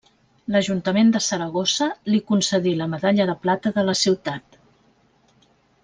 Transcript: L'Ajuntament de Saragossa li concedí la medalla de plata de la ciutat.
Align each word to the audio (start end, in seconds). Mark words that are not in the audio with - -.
L'Ajuntament 0.53 1.11
de 1.15 1.19
Saragossa 1.25 1.89
li 2.13 2.21
concedí 2.31 2.73
la 2.81 2.89
medalla 2.95 3.29
de 3.33 3.37
plata 3.47 3.73
de 3.79 3.85
la 3.91 3.97
ciutat. 4.05 4.59